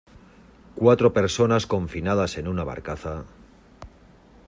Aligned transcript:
cuatro 0.73 1.13
personas 1.13 1.67
confinadas 1.67 2.39
en 2.39 2.47
una 2.47 2.63
barcaza... 2.63 3.23